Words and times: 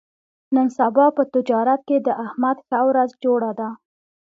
نن 0.55 0.67
سبا 0.77 1.05
په 1.17 1.23
تجارت 1.33 1.81
کې 1.87 1.97
د 2.01 2.09
احمد 2.25 2.57
ښه 2.67 2.79
ورځ 2.89 3.09
جوړه 3.23 3.51
ده. 3.59 3.69